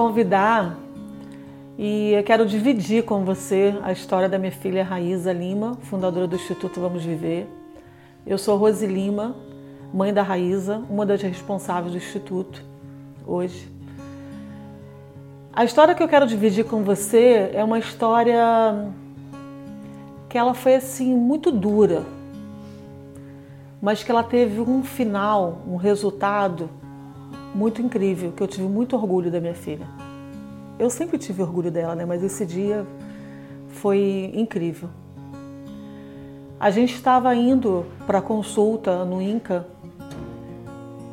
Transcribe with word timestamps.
convidar 0.00 0.78
e 1.76 2.14
eu 2.14 2.24
quero 2.24 2.46
dividir 2.46 3.04
com 3.04 3.22
você 3.22 3.74
a 3.82 3.92
história 3.92 4.30
da 4.30 4.38
minha 4.38 4.50
filha 4.50 4.82
Raíza 4.82 5.30
Lima, 5.30 5.76
fundadora 5.82 6.26
do 6.26 6.36
Instituto 6.36 6.80
Vamos 6.80 7.04
Viver. 7.04 7.46
Eu 8.26 8.38
sou 8.38 8.56
Rose 8.56 8.86
Lima, 8.86 9.36
mãe 9.92 10.10
da 10.10 10.22
Raíza, 10.22 10.82
uma 10.88 11.04
das 11.04 11.20
responsáveis 11.20 11.92
do 11.92 11.98
Instituto 11.98 12.64
hoje. 13.26 13.70
A 15.52 15.66
história 15.66 15.94
que 15.94 16.02
eu 16.02 16.08
quero 16.08 16.26
dividir 16.26 16.64
com 16.64 16.82
você 16.82 17.50
é 17.52 17.62
uma 17.62 17.78
história 17.78 18.90
que 20.30 20.38
ela 20.38 20.54
foi 20.54 20.76
assim 20.76 21.14
muito 21.14 21.52
dura, 21.52 22.06
mas 23.82 24.02
que 24.02 24.10
ela 24.10 24.22
teve 24.22 24.62
um 24.62 24.82
final, 24.82 25.58
um 25.68 25.76
resultado 25.76 26.70
muito 27.54 27.82
incrível, 27.82 28.32
que 28.32 28.42
eu 28.42 28.46
tive 28.46 28.66
muito 28.66 28.96
orgulho 28.96 29.30
da 29.30 29.40
minha 29.40 29.54
filha. 29.54 29.86
Eu 30.78 30.88
sempre 30.88 31.18
tive 31.18 31.42
orgulho 31.42 31.70
dela, 31.70 31.94
né? 31.94 32.04
Mas 32.04 32.22
esse 32.22 32.46
dia 32.46 32.86
foi 33.68 34.30
incrível. 34.34 34.88
A 36.58 36.70
gente 36.70 36.94
estava 36.94 37.34
indo 37.34 37.86
para 38.06 38.20
consulta 38.20 39.04
no 39.04 39.20
INCA 39.20 39.66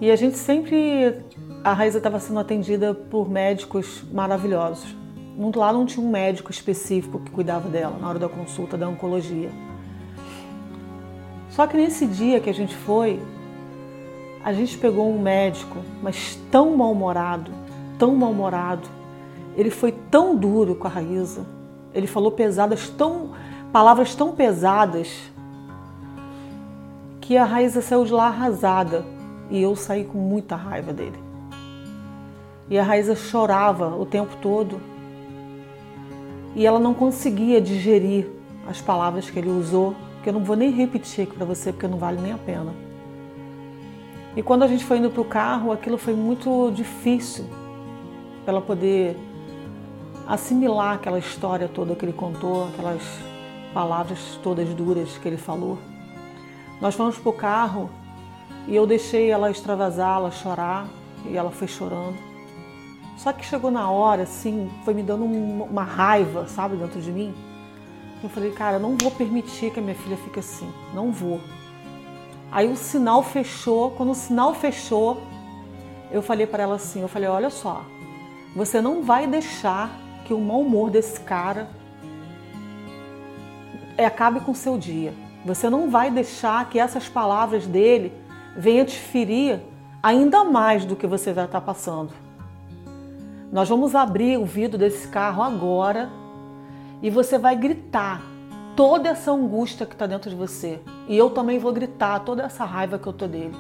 e 0.02 0.12
a 0.12 0.16
gente 0.16 0.38
sempre 0.38 1.16
a 1.64 1.74
Raíza 1.74 1.98
estava 1.98 2.20
sendo 2.20 2.40
atendida 2.40 2.94
por 2.94 3.30
médicos 3.30 4.04
maravilhosos. 4.12 4.96
Lá 5.56 5.72
não 5.72 5.86
tinha 5.86 6.06
um 6.06 6.10
médico 6.10 6.50
específico 6.50 7.20
que 7.20 7.30
cuidava 7.32 7.70
dela 7.70 7.98
na 8.00 8.10
hora 8.10 8.20
da 8.20 8.30
consulta 8.30 8.78
da 8.78 8.88
oncologia. 8.88 9.50
Só 11.50 11.68
que 11.68 11.78
nesse 11.78 12.06
dia 12.06 12.40
que 12.40 12.50
a 12.50 12.54
gente 12.54 12.76
foi, 12.76 13.20
a 14.48 14.54
gente 14.54 14.78
pegou 14.78 15.14
um 15.14 15.22
médico, 15.22 15.76
mas 16.02 16.40
tão 16.50 16.78
mal-humorado, 16.78 17.52
tão 18.00 18.16
mal-humorado. 18.16 18.88
Ele 19.58 19.70
foi 19.70 19.92
tão 19.92 20.38
duro 20.38 20.74
com 20.74 20.88
a 20.88 20.90
Raíza. 20.90 21.46
Ele 21.94 22.08
falou 22.08 22.32
pesadas, 22.32 22.88
tão 22.88 23.32
palavras 23.74 24.16
tão 24.16 24.32
pesadas 24.32 25.10
que 27.20 27.36
a 27.36 27.44
Raíza 27.44 27.82
saiu 27.82 28.06
de 28.06 28.14
lá 28.14 28.28
arrasada 28.28 29.06
e 29.52 29.62
eu 29.62 29.76
saí 29.76 30.06
com 30.06 30.18
muita 30.18 30.56
raiva 30.56 30.94
dele. 30.94 31.20
E 32.70 32.80
a 32.80 32.84
Raíza 32.84 33.18
chorava 33.18 33.98
o 33.98 34.06
tempo 34.06 34.38
todo. 34.42 34.80
E 36.56 36.66
ela 36.66 36.80
não 36.80 36.94
conseguia 36.94 37.60
digerir 37.60 38.30
as 38.66 38.80
palavras 38.80 39.30
que 39.30 39.38
ele 39.38 39.50
usou, 39.50 39.94
que 40.24 40.30
eu 40.30 40.34
não 40.34 40.46
vou 40.46 40.56
nem 40.56 40.72
repetir 40.72 41.26
aqui 41.26 41.36
para 41.36 41.46
você, 41.46 41.74
porque 41.74 41.86
não 41.86 41.98
vale 41.98 42.22
nem 42.22 42.32
a 42.32 42.38
pena. 42.38 42.87
E 44.38 44.44
quando 44.44 44.62
a 44.62 44.68
gente 44.68 44.86
foi 44.86 45.00
indo 45.00 45.10
para 45.10 45.22
o 45.22 45.26
carro, 45.26 45.72
aquilo 45.72 45.98
foi 45.98 46.14
muito 46.14 46.70
difícil 46.70 47.44
para 48.46 48.54
ela 48.54 48.62
poder 48.62 49.18
assimilar 50.28 50.94
aquela 50.94 51.18
história 51.18 51.68
toda 51.68 51.96
que 51.96 52.06
ele 52.06 52.14
contou, 52.14 52.68
aquelas 52.68 53.02
palavras 53.74 54.40
todas 54.44 54.70
duras 54.76 55.18
que 55.18 55.28
ele 55.28 55.38
falou. 55.38 55.80
Nós 56.80 56.94
fomos 56.94 57.18
para 57.18 57.30
o 57.32 57.34
carro 57.34 57.90
e 58.68 58.76
eu 58.76 58.86
deixei 58.86 59.32
ela 59.32 59.50
extravasar, 59.50 60.18
ela 60.18 60.30
chorar, 60.30 60.86
e 61.26 61.36
ela 61.36 61.50
foi 61.50 61.68
chorando. 61.68 62.18
Só 63.18 63.34
que 63.34 63.44
chegou 63.44 63.72
na 63.72 63.90
hora, 63.90 64.22
assim, 64.22 64.70
foi 64.86 64.94
me 64.94 65.02
dando 65.02 65.26
uma 65.26 65.84
raiva, 65.84 66.46
sabe, 66.46 66.78
dentro 66.78 67.02
de 67.02 67.12
mim. 67.12 67.34
Eu 68.22 68.30
falei, 68.30 68.52
cara, 68.52 68.78
não 68.78 68.96
vou 68.98 69.10
permitir 69.10 69.72
que 69.72 69.80
a 69.80 69.82
minha 69.82 69.96
filha 69.96 70.18
fique 70.18 70.38
assim, 70.38 70.72
não 70.94 71.12
vou. 71.12 71.42
Aí 72.52 72.72
o 72.72 72.76
sinal 72.76 73.22
fechou, 73.22 73.92
quando 73.92 74.12
o 74.12 74.16
sinal 74.16 74.54
fechou, 74.54 75.22
eu 76.12 76.22
falei 76.22 76.48
para 76.48 76.64
ela 76.64 76.76
assim, 76.76 77.02
eu 77.02 77.08
falei, 77.08 77.28
olha 77.28 77.50
só, 77.50 77.84
você 78.56 78.82
não 78.82 79.04
vai 79.04 79.28
deixar 79.28 79.92
que 80.26 80.34
o 80.34 80.40
mau 80.40 80.62
humor 80.62 80.90
desse 80.90 81.20
cara 81.22 81.70
acabe 84.06 84.40
com 84.40 84.52
o 84.52 84.56
seu 84.56 84.78
dia. 84.78 85.14
Você 85.46 85.70
não 85.70 85.90
vai 85.90 86.12
deixar 86.12 86.70
que 86.70 86.80
essas 86.80 87.08
palavras 87.08 87.66
dele 87.66 88.14
venham 88.58 88.86
te 88.86 88.98
ferir 88.98 89.62
ainda 90.02 90.44
mais 90.44 90.86
do 90.86 90.96
que 90.96 91.08
você 91.08 91.34
vai 91.34 91.46
estar 91.46 91.62
passando. 91.62 92.14
Nós 93.52 93.70
vamos 93.70 93.96
abrir 93.96 94.38
o 94.38 94.46
vidro 94.46 94.78
desse 94.78 95.08
carro 95.08 95.42
agora 95.42 96.10
e 97.02 97.10
você 97.10 97.38
vai 97.38 97.56
gritar 97.56 98.22
toda 98.78 99.10
essa 99.10 99.32
angústia 99.32 99.88
que 99.88 99.94
está 99.94 100.06
dentro 100.06 100.30
de 100.30 100.36
você. 100.36 100.80
E 101.08 101.18
eu 101.18 101.32
também 101.32 101.58
vou 101.58 101.74
gritar 101.74 102.20
toda 102.20 102.44
essa 102.44 102.64
raiva 102.64 103.00
que 103.00 103.08
eu 103.08 103.12
tô 103.12 103.28
dele. 103.28 103.56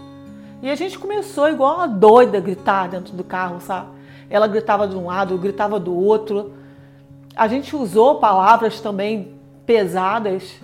E 0.61 0.69
a 0.69 0.75
gente 0.75 0.97
começou 0.97 1.49
igual 1.49 1.77
uma 1.77 1.87
doida 1.87 2.37
a 2.37 2.41
gritar 2.41 2.87
dentro 2.87 3.13
do 3.13 3.23
carro, 3.23 3.59
sabe? 3.59 3.89
Ela 4.29 4.47
gritava 4.47 4.87
de 4.87 4.95
um 4.95 5.07
lado, 5.07 5.33
eu 5.33 5.37
gritava 5.39 5.79
do 5.79 5.95
outro. 5.95 6.53
A 7.35 7.47
gente 7.47 7.75
usou 7.75 8.19
palavras 8.19 8.79
também 8.79 9.33
pesadas. 9.65 10.61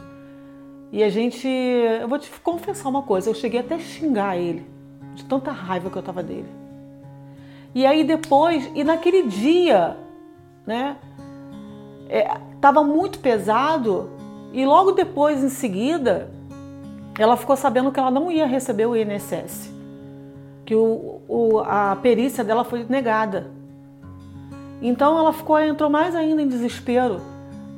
E 0.92 1.02
a 1.02 1.10
gente, 1.10 1.48
eu 1.48 2.08
vou 2.08 2.20
te 2.20 2.30
confessar 2.40 2.90
uma 2.90 3.02
coisa, 3.02 3.32
eu 3.32 3.34
cheguei 3.34 3.60
até 3.60 3.74
a 3.76 3.80
xingar 3.80 4.38
ele, 4.38 4.64
de 5.16 5.26
tanta 5.26 5.50
raiva 5.52 5.90
que 5.90 5.98
eu 5.98 6.04
tava 6.04 6.22
dele. 6.22 6.50
E 7.74 7.88
aí 7.88 8.04
depois, 8.04 8.70
e 8.76 8.84
naquele 8.84 9.24
dia, 9.24 9.98
né, 10.64 10.96
é, 12.08 12.38
tava 12.62 12.84
muito 12.84 13.18
pesado, 13.18 14.12
e 14.54 14.68
logo 14.68 14.92
depois, 14.92 15.44
em 15.44 15.50
seguida, 15.50 16.30
ela 17.18 17.36
ficou 17.36 17.56
sabendo 17.56 17.92
que 17.92 18.00
ela 18.00 18.12
não 18.12 18.32
ia 18.32 18.46
receber 18.46 18.86
o 18.86 18.96
INSS, 18.96 19.74
que 20.64 20.76
o, 20.76 21.22
o, 21.28 21.60
a 21.66 21.96
perícia 21.96 22.44
dela 22.44 22.64
foi 22.64 22.86
negada. 22.88 23.50
Então 24.80 25.18
ela 25.18 25.34
ficou, 25.34 25.60
entrou 25.60 25.90
mais 25.90 26.16
ainda 26.16 26.40
em 26.40 26.48
desespero, 26.48 27.20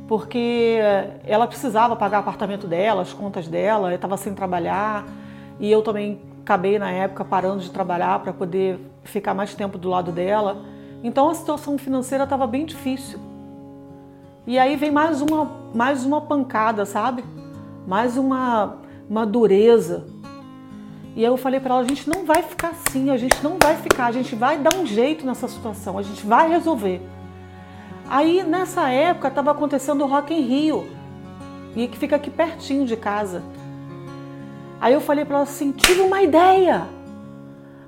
porque 0.06 0.78
ela 1.24 1.48
precisava 1.48 1.96
pagar 1.96 2.18
o 2.18 2.20
apartamento 2.20 2.68
dela, 2.68 3.04
as 3.04 3.14
contas 3.14 3.48
dela, 3.48 3.94
estava 3.94 4.18
sem 4.18 4.34
trabalhar, 4.34 5.06
e 5.60 5.72
eu 5.72 5.82
também 5.82 6.20
acabei 6.42 6.78
na 6.78 6.92
época 6.92 7.24
parando 7.24 7.62
de 7.62 7.72
trabalhar 7.72 8.20
para 8.20 8.34
poder 8.34 8.80
ficar 9.06 9.34
mais 9.34 9.56
tempo 9.56 9.78
do 9.78 9.88
lado 9.88 10.12
dela. 10.12 10.58
Então 11.02 11.30
a 11.30 11.34
situação 11.34 11.78
financeira 11.78 12.26
estava 12.26 12.46
bem 12.46 12.66
difícil. 12.66 13.18
E 14.48 14.60
aí 14.60 14.76
vem 14.76 14.92
mais 14.92 15.22
uma, 15.22 15.52
mais 15.74 16.06
uma 16.06 16.22
pancada, 16.22 16.86
sabe? 16.86 17.24
Mais 17.88 18.16
uma, 18.16 18.78
uma 19.10 19.26
dureza. 19.26 20.06
E 21.16 21.22
aí 21.22 21.32
eu 21.32 21.38
falei 21.38 21.60
para 21.60 21.74
ela, 21.74 21.84
a 21.84 21.88
gente 21.88 22.08
não 22.08 22.26
vai 22.26 22.44
ficar 22.44 22.70
assim, 22.70 23.10
a 23.10 23.18
gente 23.18 23.42
não 23.44 23.58
vai 23.60 23.76
ficar, 23.78 24.06
a 24.06 24.12
gente 24.12 24.36
vai 24.36 24.58
dar 24.60 24.76
um 24.76 24.86
jeito 24.86 25.26
nessa 25.26 25.48
situação, 25.48 25.98
a 25.98 26.04
gente 26.04 26.26
vai 26.26 26.48
resolver. 26.50 27.02
Aí 28.08 28.44
nessa 28.44 28.90
época 28.90 29.30
estava 29.30 29.50
acontecendo 29.50 30.04
o 30.04 30.08
Rock 30.08 30.34
em 30.34 30.42
Rio, 30.42 30.86
e 31.76 31.88
que 31.88 31.98
fica 31.98 32.16
aqui 32.16 32.30
pertinho 32.30 32.86
de 32.86 32.96
casa. 32.96 33.42
Aí 34.80 34.94
eu 34.94 35.02
falei 35.02 35.26
para 35.26 35.38
ela 35.38 35.44
assim, 35.44 35.72
tive 35.72 36.02
uma 36.02 36.22
ideia. 36.22 36.88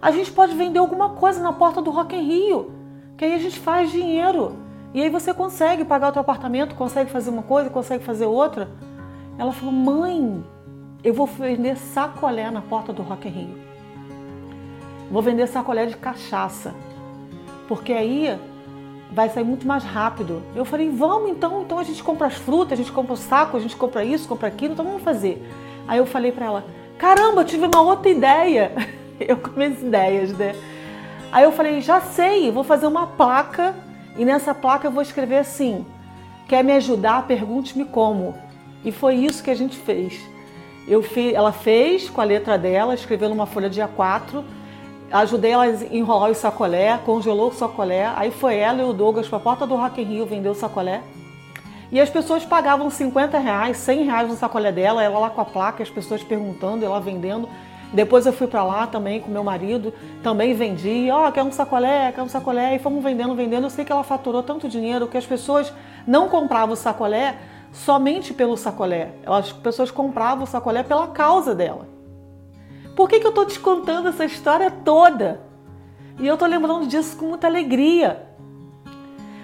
A 0.02 0.10
gente 0.10 0.32
pode 0.32 0.56
vender 0.56 0.80
alguma 0.80 1.10
coisa 1.10 1.42
na 1.42 1.54
porta 1.54 1.82
do 1.82 1.92
Rock 1.92 2.16
em 2.16 2.24
Rio, 2.24 2.72
que 3.16 3.26
aí 3.26 3.34
a 3.34 3.40
gente 3.40 3.60
faz 3.60 3.92
dinheiro. 3.92 4.67
E 4.94 5.02
aí 5.02 5.10
você 5.10 5.34
consegue 5.34 5.84
pagar 5.84 6.10
o 6.10 6.12
teu 6.12 6.22
apartamento, 6.22 6.76
consegue 6.76 7.12
fazer 7.12 7.30
uma 7.30 7.44
coisa, 7.44 7.70
consegue 7.70 8.04
fazer 8.04 8.26
outra. 8.26 8.70
Ela 9.38 9.52
falou, 9.52 9.74
mãe, 9.74 10.44
eu 11.04 11.14
vou 11.14 11.28
vender 11.28 11.78
sacolé 11.78 12.50
na 12.50 12.62
porta 12.62 12.92
do 12.92 13.02
Rock 13.02 13.28
Rio. 13.28 13.56
Vou 15.12 15.22
vender 15.22 15.48
sacolé 15.48 15.86
de 15.86 15.96
cachaça. 15.96 16.74
Porque 17.68 17.94
aí 17.94 18.38
vai 19.12 19.30
sair 19.30 19.44
muito 19.44 19.68
mais 19.68 19.84
rápido. 19.84 20.42
Eu 20.56 20.66
falei, 20.66 20.90
vamos 20.90 21.30
então, 21.30 21.62
então 21.62 21.80
a 21.80 21.84
gente 21.84 22.04
compra 22.04 22.28
as 22.28 22.36
frutas, 22.36 22.74
a 22.74 22.82
gente 22.82 22.92
compra 22.92 23.14
o 23.14 23.18
saco, 23.18 23.58
a 23.58 23.60
gente 23.60 23.76
compra 23.76 24.04
isso, 24.04 24.28
compra 24.28 24.48
aquilo, 24.48 24.74
então 24.74 24.86
vamos 24.86 25.02
fazer. 25.02 25.46
Aí 25.88 25.98
eu 25.98 26.06
falei 26.06 26.32
para 26.32 26.46
ela, 26.46 26.66
caramba, 26.98 27.46
tive 27.46 27.66
uma 27.66 27.82
outra 27.82 28.10
ideia. 28.10 28.72
Eu 29.20 29.36
com 29.38 29.60
ideias, 29.60 30.32
né? 30.38 30.54
Aí 31.32 31.44
eu 31.44 31.52
falei, 31.52 31.82
já 31.82 32.00
sei, 32.00 32.52
vou 32.52 32.64
fazer 32.64 32.86
uma 32.86 33.08
placa 33.08 33.74
e 34.18 34.26
nessa 34.26 34.54
placa 34.54 34.88
eu 34.88 34.92
vou 34.92 35.02
escrever 35.02 35.38
assim: 35.38 35.86
quer 36.48 36.64
me 36.64 36.74
ajudar? 36.74 37.28
Pergunte-me 37.28 37.86
como. 37.86 38.36
E 38.84 38.92
foi 38.92 39.16
isso 39.16 39.44
que 39.44 39.52
a 39.52 39.56
gente 39.56 39.78
fez. 39.78 40.20
Eu 40.88 41.04
fiz, 41.04 41.34
ela 41.34 41.52
fez 41.52 42.10
com 42.10 42.22
a 42.22 42.24
letra 42.24 42.58
dela, 42.58 42.94
escreveu 42.94 43.28
numa 43.28 43.46
folha 43.46 43.70
de 43.70 43.82
A4, 43.82 44.44
ajudei 45.12 45.52
ela 45.52 45.66
a 45.66 45.96
enrolar 45.96 46.32
o 46.32 46.36
sacolé, 46.36 46.98
congelou 47.06 47.50
o 47.50 47.54
sacolé, 47.54 48.12
aí 48.16 48.32
foi 48.32 48.56
ela 48.56 48.82
e 48.82 48.86
o 48.86 48.94
Douglas 48.94 49.28
para 49.28 49.38
a 49.38 49.42
porta 49.42 49.68
do 49.68 49.76
Rock 49.76 50.02
in 50.02 50.06
Rio 50.06 50.26
vender 50.26 50.50
o 50.50 50.56
sacolé. 50.56 51.02
E 51.92 52.00
as 52.00 52.10
pessoas 52.10 52.46
pagavam 52.46 52.90
50 52.90 53.38
reais, 53.38 53.78
100 53.78 54.04
reais 54.04 54.30
no 54.30 54.36
sacolé 54.36 54.72
dela, 54.72 55.04
ela 55.04 55.20
lá 55.20 55.30
com 55.30 55.42
a 55.42 55.46
placa, 55.46 55.84
as 55.84 55.90
pessoas 55.90 56.24
perguntando, 56.24 56.86
ela 56.86 57.00
vendendo. 57.00 57.50
Depois 57.94 58.26
eu 58.26 58.34
fui 58.34 58.48
para 58.48 58.64
lá 58.64 58.86
também 58.86 59.22
com 59.22 59.32
meu 59.32 59.44
marido, 59.44 59.94
também 60.22 60.54
vendi, 60.54 61.10
ó, 61.10 61.28
oh, 61.28 61.32
quer 61.32 61.44
um 61.44 61.52
sacolé, 61.52 62.12
quer 62.12 62.22
um 62.22 62.28
sacolé, 62.28 62.76
e 62.76 62.80
fomos 62.80 63.04
vendendo, 63.04 63.34
vendendo. 63.34 63.64
Eu 63.64 63.70
sei 63.70 63.86
que 63.86 63.92
ela 63.92 64.04
faturou 64.04 64.44
tanto 64.44 64.68
dinheiro 64.68 65.08
que 65.08 65.18
as 65.18 65.26
pessoas 65.26 65.74
não 66.06 66.28
compravam 66.28 66.74
o 66.74 66.78
sacolé 66.78 67.38
somente 67.72 68.34
pelo 68.34 68.58
sacolé. 68.58 69.14
As 69.26 69.52
pessoas 69.52 69.90
compravam 69.90 70.44
o 70.44 70.48
sacolé 70.48 70.84
pela 70.84 71.08
causa 71.08 71.56
dela. 71.56 71.88
Por 72.96 73.08
que, 73.08 73.20
que 73.20 73.26
eu 73.26 73.30
estou 73.30 73.46
te 73.46 73.60
contando 73.60 74.10
essa 74.10 74.26
história 74.26 74.70
toda? 74.72 75.42
E 76.20 76.28
eu 76.28 76.34
estou 76.34 76.48
lembrando 76.48 76.88
disso 76.88 77.16
com 77.16 77.28
muita 77.28 77.48
alegria. 77.48 78.26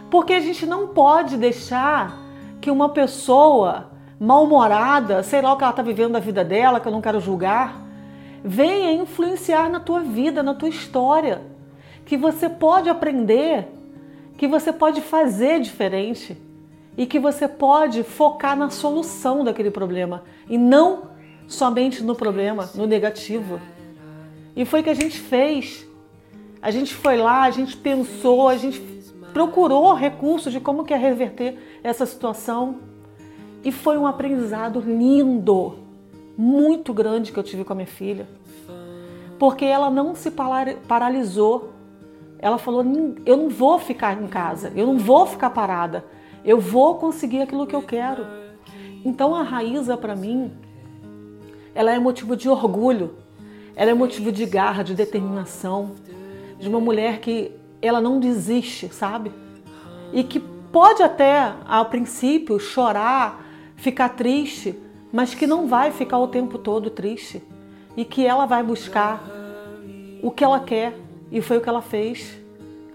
Porque 0.09 0.33
a 0.33 0.39
gente 0.39 0.65
não 0.65 0.87
pode 0.87 1.37
deixar 1.37 2.17
que 2.59 2.71
uma 2.71 2.89
pessoa 2.89 3.91
mal-humorada, 4.19 5.21
sei 5.21 5.41
lá 5.41 5.53
o 5.53 5.57
que 5.57 5.63
ela 5.63 5.71
está 5.71 5.83
vivendo 5.83 6.13
da 6.13 6.19
vida 6.19 6.43
dela, 6.43 6.79
que 6.79 6.87
eu 6.87 6.91
não 6.91 7.01
quero 7.01 7.19
julgar, 7.19 7.82
venha 8.43 8.91
influenciar 8.91 9.69
na 9.69 9.79
tua 9.79 10.01
vida, 10.01 10.43
na 10.43 10.53
tua 10.53 10.69
história. 10.69 11.41
Que 12.05 12.17
você 12.17 12.49
pode 12.49 12.89
aprender, 12.89 13.67
que 14.37 14.47
você 14.47 14.73
pode 14.73 14.99
fazer 14.99 15.61
diferente 15.61 16.37
e 16.97 17.05
que 17.05 17.17
você 17.19 17.47
pode 17.47 18.03
focar 18.03 18.57
na 18.57 18.69
solução 18.69 19.43
daquele 19.43 19.71
problema 19.71 20.23
e 20.49 20.57
não 20.57 21.13
somente 21.47 22.03
no 22.03 22.15
problema, 22.15 22.69
no 22.75 22.85
negativo. 22.85 23.59
E 24.55 24.65
foi 24.65 24.81
o 24.81 24.83
que 24.83 24.89
a 24.89 24.95
gente 24.95 25.17
fez. 25.17 25.87
A 26.61 26.71
gente 26.71 26.93
foi 26.93 27.17
lá, 27.17 27.43
a 27.43 27.51
gente 27.51 27.75
pensou, 27.75 28.47
a 28.47 28.57
gente 28.57 28.79
procurou 29.33 29.93
recursos 29.93 30.51
de 30.51 30.59
como 30.59 30.83
que 30.83 30.93
é 30.93 30.97
reverter 30.97 31.79
essa 31.83 32.05
situação. 32.05 32.79
E 33.63 33.71
foi 33.71 33.97
um 33.97 34.05
aprendizado 34.05 34.79
lindo, 34.79 35.82
muito 36.37 36.93
grande 36.93 37.31
que 37.31 37.37
eu 37.37 37.43
tive 37.43 37.63
com 37.63 37.73
a 37.73 37.75
minha 37.75 37.87
filha. 37.87 38.27
Porque 39.37 39.65
ela 39.65 39.89
não 39.89 40.15
se 40.15 40.31
paralisou. 40.87 41.73
Ela 42.39 42.57
falou: 42.57 42.83
eu 43.25 43.37
não 43.37 43.49
vou 43.49 43.79
ficar 43.79 44.21
em 44.21 44.27
casa, 44.27 44.71
eu 44.75 44.85
não 44.85 44.97
vou 44.97 45.25
ficar 45.25 45.49
parada, 45.49 46.05
eu 46.43 46.59
vou 46.59 46.95
conseguir 46.95 47.41
aquilo 47.41 47.67
que 47.67 47.75
eu 47.75 47.81
quero. 47.81 48.25
Então 49.05 49.35
a 49.35 49.43
Raíza, 49.43 49.97
para 49.97 50.15
mim, 50.15 50.51
ela 51.75 51.91
é 51.91 51.99
motivo 51.99 52.35
de 52.35 52.47
orgulho, 52.49 53.15
ela 53.75 53.91
é 53.91 53.93
motivo 53.93 54.31
de 54.31 54.45
garra, 54.45 54.83
de 54.83 54.93
determinação, 54.93 55.91
de 56.59 56.67
uma 56.67 56.79
mulher 56.79 57.19
que 57.19 57.51
ela 57.81 57.99
não 57.99 58.19
desiste, 58.19 58.93
sabe? 58.93 59.31
E 60.13 60.23
que 60.23 60.39
pode 60.39 61.03
até, 61.03 61.53
ao 61.67 61.85
princípio, 61.85 62.59
chorar, 62.59 63.43
ficar 63.75 64.09
triste, 64.09 64.79
mas 65.13 65.35
que 65.35 65.45
não 65.45 65.67
vai 65.67 65.91
ficar 65.91 66.17
o 66.17 66.27
tempo 66.27 66.57
todo 66.57 66.89
triste. 66.89 67.43
E 67.95 68.03
que 68.03 68.25
ela 68.25 68.47
vai 68.47 68.63
buscar 68.63 69.23
o 70.23 70.31
que 70.31 70.43
ela 70.43 70.59
quer. 70.59 70.97
E 71.31 71.39
foi 71.39 71.59
o 71.59 71.61
que 71.61 71.69
ela 71.69 71.83
fez. 71.83 72.35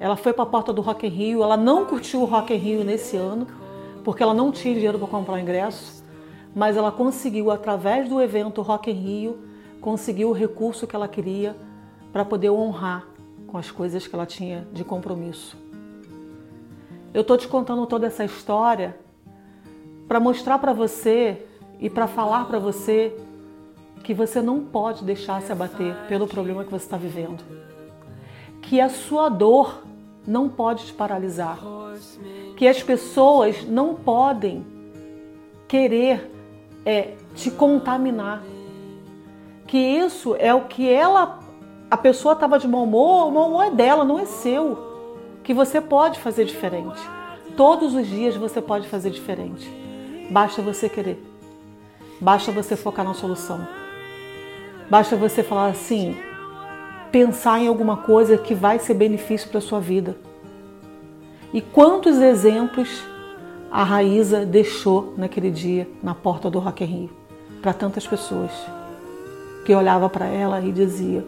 Ela 0.01 0.17
foi 0.17 0.33
para 0.33 0.43
a 0.43 0.47
porta 0.47 0.73
do 0.73 0.83
Rock 0.83 1.07
in 1.07 1.11
Rio, 1.11 1.43
ela 1.43 1.57
não 1.57 1.87
curtiu 1.87 2.23
o 2.23 2.25
Rock 2.25 2.53
in 2.53 2.57
Rio 2.57 2.85
nesse 2.85 3.17
ano, 3.17 3.47
porque 4.05 4.23
ela 4.23 4.35
não 4.35 4.53
tinha 4.53 4.75
dinheiro 4.75 4.99
para 4.99 5.09
comprar 5.09 5.35
o 5.35 5.39
ingresso, 5.39 6.05
mas 6.55 6.77
ela 6.77 6.93
conseguiu, 6.93 7.51
através 7.51 8.09
do 8.09 8.21
evento 8.21 8.63
Rock 8.63 8.91
in 8.91 8.95
Rio, 8.95 9.39
conseguiu 9.81 10.31
o 10.31 10.33
recurso 10.33 10.87
que 10.87 10.95
ela 10.95 11.09
queria 11.09 11.57
para 12.13 12.25
poder 12.25 12.51
honrar 12.51 13.09
com 13.49 13.59
as 13.59 13.73
coisas 13.73 14.07
que 14.07 14.15
ela 14.15 14.25
tinha 14.25 14.69
de 14.73 14.85
compromisso. 14.85 15.57
Eu 17.13 17.23
estou 17.23 17.37
te 17.37 17.49
contando 17.49 17.85
toda 17.87 18.07
essa 18.07 18.25
história 18.25 18.97
para 20.07 20.21
mostrar 20.21 20.61
para 20.61 20.73
você 20.73 21.48
e 21.79 21.89
para 21.89 22.07
falar 22.07 22.47
para 22.47 22.59
você 22.59 23.15
que 24.03 24.15
você 24.15 24.41
não 24.41 24.61
pode 24.61 25.05
deixar 25.05 25.43
se 25.43 25.53
abater 25.53 25.95
pelo 26.09 26.27
problema 26.27 26.65
que 26.65 26.71
você 26.71 26.85
está 26.85 26.97
vivendo. 26.97 27.43
Que 28.63 28.81
a 28.81 28.89
sua 28.89 29.29
dor 29.29 29.83
não 30.27 30.49
pode 30.49 30.87
te 30.87 30.93
paralisar. 30.93 31.59
Que 32.57 32.67
as 32.67 32.83
pessoas 32.83 33.65
não 33.65 33.95
podem 33.95 34.65
querer 35.67 36.31
é, 36.85 37.15
te 37.35 37.51
contaminar. 37.51 38.43
Que 39.67 39.79
isso 39.79 40.35
é 40.39 40.55
o 40.55 40.63
que 40.63 40.91
ela 40.91 41.41
a 41.91 41.97
pessoa 41.97 42.35
estava 42.35 42.59
de 42.59 42.69
mau 42.69 42.85
humor, 42.85 43.29
o 43.29 43.31
mau 43.31 43.49
humor 43.49 43.65
é 43.65 43.71
dela, 43.71 44.05
não 44.05 44.19
é 44.19 44.27
seu. 44.27 44.79
Que 45.43 45.55
você 45.55 45.81
pode 45.81 46.21
fazer 46.21 46.45
diferente. 46.45 47.01
Todos 47.57 47.95
os 47.95 48.07
dias 48.07 48.37
você 48.37 48.61
pode 48.61 48.87
fazer 48.89 49.11
diferente. 49.11 49.67
Basta 50.31 50.61
você 50.61 50.89
querer. 50.89 51.23
Basta 52.21 52.51
você 52.51 52.77
focar 52.77 53.05
na 53.05 53.15
solução. 53.15 53.67
Basta 54.91 55.17
você 55.17 55.43
falar 55.43 55.69
assim, 55.69 56.17
pensar 57.13 57.61
em 57.61 57.69
alguma 57.69 57.99
coisa 57.99 58.37
que 58.37 58.55
vai 58.55 58.79
ser 58.79 58.95
benefício 58.95 59.49
para 59.49 59.61
sua 59.61 59.81
vida. 59.81 60.17
E 61.53 61.61
quantos 61.61 62.19
exemplos 62.19 63.05
a 63.71 63.85
Raíza 63.85 64.45
deixou 64.45 65.15
naquele 65.17 65.51
dia 65.51 65.89
na 66.03 66.15
porta 66.15 66.51
do 66.51 66.59
Rock 66.59 66.85
in 66.85 66.87
Rio 66.87 67.11
para 67.61 67.73
tantas 67.73 68.07
pessoas 68.07 68.51
que 69.65 69.75
olhava 69.75 70.09
para 70.09 70.27
ela 70.27 70.61
e 70.61 70.73
dizia: 70.73 71.25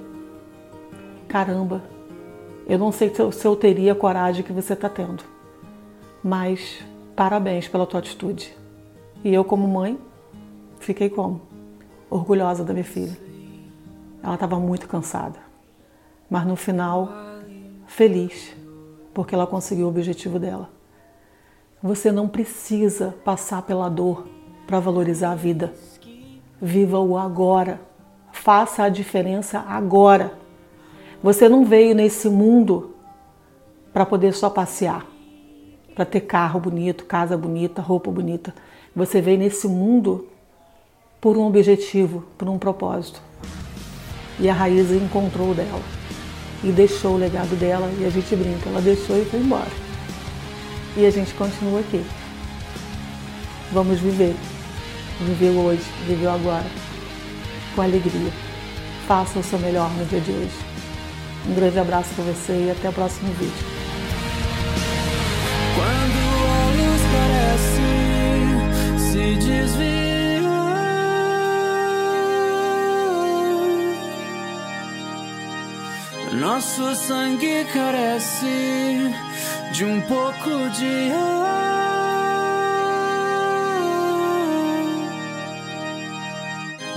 caramba, 1.29 1.83
eu 2.67 2.79
não 2.79 2.91
sei 2.91 3.15
se 3.15 3.21
eu, 3.21 3.31
se 3.31 3.47
eu 3.47 3.55
teria 3.55 3.93
a 3.93 3.97
coragem 3.97 4.43
que 4.43 4.53
você 4.53 4.73
está 4.73 4.89
tendo, 4.89 5.23
mas 6.23 6.85
parabéns 7.15 7.69
pela 7.69 7.87
tua 7.87 8.01
atitude. 8.01 8.57
E 9.23 9.35
eu, 9.35 9.45
como 9.45 9.69
mãe, 9.69 9.99
fiquei 10.81 11.09
como? 11.09 11.43
Orgulhosa 12.11 12.65
da 12.65 12.73
minha 12.73 12.85
filha. 12.85 13.17
Ela 14.23 14.35
estava 14.35 14.59
muito 14.59 14.89
cansada, 14.89 15.39
mas 16.29 16.45
no 16.47 16.57
final, 16.57 17.09
feliz, 17.87 18.55
porque 19.15 19.35
ela 19.35 19.47
conseguiu 19.47 19.87
o 19.87 19.89
objetivo 19.89 20.39
dela. 20.39 20.69
Você 21.83 22.13
não 22.13 22.29
precisa 22.29 23.15
passar 23.25 23.63
pela 23.63 23.89
dor 23.89 24.27
para 24.67 24.81
valorizar 24.81 25.33
a 25.33 25.35
vida. 25.35 25.73
Viva 26.61 26.99
o 26.99 27.17
agora. 27.17 27.81
Faça 28.33 28.83
a 28.83 28.89
diferença 28.89 29.61
agora. 29.61 30.35
Você 31.23 31.49
não 31.49 31.65
veio 31.65 31.95
nesse 31.95 32.29
mundo 32.29 32.95
para 33.93 34.07
poder 34.07 34.33
só 34.33 34.49
passear, 34.49 35.07
para 35.95 36.05
ter 36.05 36.21
carro 36.21 36.61
bonito, 36.61 37.05
casa 37.05 37.37
bonita, 37.37 37.83
roupa 37.83 38.11
bonita. 38.11 38.55
Você 38.95 39.21
veio 39.21 39.39
nesse 39.39 39.67
mundo 39.67 40.29
por 41.21 41.37
um 41.37 41.47
objetivo, 41.47 42.25
por 42.39 42.49
um 42.49 42.59
propósito. 42.59 43.21
E 44.39 44.49
a 44.49 44.55
Raíza 44.55 44.95
encontrou 44.95 45.55
dela 45.55 45.83
e 46.65 46.71
deixou 46.71 47.15
o 47.15 47.19
legado 47.19 47.59
dela 47.59 47.91
e 47.99 48.05
a 48.05 48.11
gente 48.11 48.35
brinca, 48.37 48.69
ela 48.69 48.81
deixou 48.81 49.21
e 49.21 49.25
foi 49.25 49.41
embora. 49.41 49.71
E 50.97 51.05
a 51.05 51.11
gente 51.11 51.33
continua 51.35 51.81
aqui. 51.81 52.05
Vamos 53.73 54.01
viver. 54.01 54.35
Viver 55.21 55.51
hoje, 55.51 55.85
viver 56.07 56.29
agora, 56.29 56.67
com 57.75 57.83
alegria. 57.83 58.33
Faça 59.07 59.39
o 59.39 59.43
seu 59.43 59.59
melhor 59.59 59.91
no 59.91 60.05
dia 60.07 60.21
de 60.21 60.31
hoje. 60.31 60.57
Um 61.47 61.55
grande 61.55 61.79
abraço 61.79 62.09
para 62.15 62.25
você 62.25 62.53
e 62.53 62.71
até 62.71 62.89
o 62.89 62.93
próximo 62.93 63.31
vídeo. 63.35 63.70
Nosso 76.61 76.95
sangue 76.95 77.65
carece 77.73 79.15
de 79.73 79.83
um 79.83 79.99
pouco 80.03 80.69
de 80.79 81.11
ar. 81.11 81.71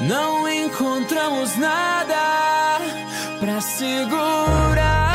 Não 0.01 0.49
encontramos 0.49 1.55
nada 1.55 2.81
pra 3.39 3.61
segurar. 3.61 5.12